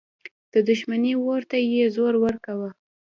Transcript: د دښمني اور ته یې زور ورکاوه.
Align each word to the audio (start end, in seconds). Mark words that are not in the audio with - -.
د 0.53 0.55
دښمني 0.69 1.13
اور 1.23 1.41
ته 1.49 1.57
یې 1.71 1.83
زور 1.95 2.13
ورکاوه. 2.25 2.69